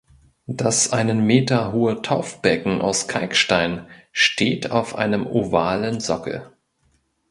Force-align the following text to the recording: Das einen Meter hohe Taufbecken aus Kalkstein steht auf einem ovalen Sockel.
Das 0.47 0.91
einen 0.93 1.27
Meter 1.27 1.73
hohe 1.73 2.01
Taufbecken 2.01 2.81
aus 2.81 3.07
Kalkstein 3.07 3.85
steht 4.11 4.71
auf 4.71 4.95
einem 4.95 5.27
ovalen 5.27 5.99
Sockel. 5.99 6.51